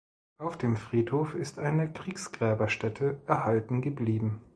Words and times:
Auf 0.39 0.57
dem 0.57 0.77
Friedhof 0.77 1.35
ist 1.35 1.59
eine 1.59 1.93
Kriegsgräberstätte 1.93 3.21
erhalten 3.27 3.81
geblieben. 3.83 4.41